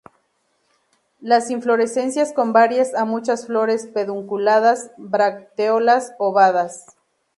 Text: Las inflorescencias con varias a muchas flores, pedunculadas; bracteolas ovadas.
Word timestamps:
Las 1.19 1.51
inflorescencias 1.51 2.33
con 2.33 2.53
varias 2.53 2.95
a 2.95 3.05
muchas 3.05 3.45
flores, 3.45 3.85
pedunculadas; 3.85 4.89
bracteolas 4.97 6.15
ovadas. 6.17 6.87